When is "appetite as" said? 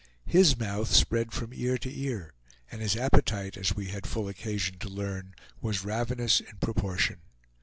2.95-3.75